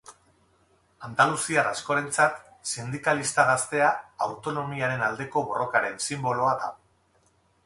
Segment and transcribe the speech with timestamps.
[1.07, 3.93] Andaluziar askorentzat sindikalista gaztea
[4.29, 6.73] autonomiaren aldeko borrokaren sinboloa da.